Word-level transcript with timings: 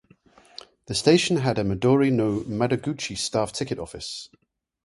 The 0.87 0.95
station 0.95 1.37
had 1.37 1.59
a 1.59 1.63
"Midori 1.63 2.11
no 2.11 2.39
Madoguchi" 2.39 3.15
staffed 3.15 3.53
ticket 3.53 3.77
office. 3.77 4.29